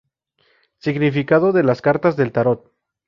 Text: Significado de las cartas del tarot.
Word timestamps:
Significado 0.79 1.51
de 1.51 1.61
las 1.61 1.83
cartas 1.83 2.15
del 2.15 2.31
tarot. 2.31 2.71